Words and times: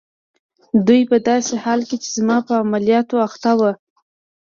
دوی 0.87 1.01
په 1.11 1.17
داسې 1.27 1.53
حال 1.63 1.81
کې 1.89 1.95
چي 2.03 2.09
زما 2.17 2.37
په 2.47 2.53
عملیاتو 2.63 3.15
اخته 3.27 3.51
ول. 3.59 3.73